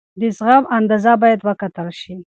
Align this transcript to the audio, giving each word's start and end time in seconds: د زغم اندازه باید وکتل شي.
د 0.19 0.21
زغم 0.37 0.63
اندازه 0.77 1.13
باید 1.21 1.39
وکتل 1.47 1.87
شي. 1.99 2.13